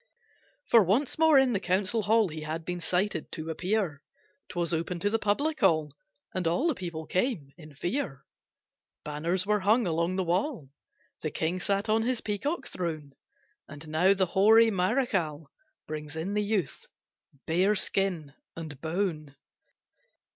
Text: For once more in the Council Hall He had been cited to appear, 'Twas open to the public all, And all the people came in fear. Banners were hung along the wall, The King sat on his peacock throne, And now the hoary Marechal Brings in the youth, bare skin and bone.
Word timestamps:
For 0.65 0.83
once 0.83 1.19
more 1.19 1.37
in 1.37 1.53
the 1.53 1.59
Council 1.59 2.01
Hall 2.01 2.29
He 2.29 2.41
had 2.41 2.65
been 2.65 2.79
cited 2.79 3.31
to 3.33 3.51
appear, 3.51 4.01
'Twas 4.49 4.73
open 4.73 4.99
to 4.99 5.11
the 5.11 5.19
public 5.19 5.61
all, 5.61 5.93
And 6.33 6.47
all 6.47 6.65
the 6.65 6.73
people 6.73 7.05
came 7.05 7.53
in 7.55 7.75
fear. 7.75 8.25
Banners 9.05 9.45
were 9.45 9.59
hung 9.59 9.85
along 9.85 10.15
the 10.15 10.23
wall, 10.23 10.71
The 11.21 11.29
King 11.29 11.59
sat 11.59 11.87
on 11.87 12.01
his 12.01 12.19
peacock 12.19 12.65
throne, 12.67 13.13
And 13.69 13.87
now 13.89 14.15
the 14.15 14.25
hoary 14.25 14.71
Marechal 14.71 15.51
Brings 15.85 16.15
in 16.15 16.33
the 16.33 16.41
youth, 16.41 16.87
bare 17.45 17.75
skin 17.75 18.33
and 18.55 18.81
bone. 18.81 19.35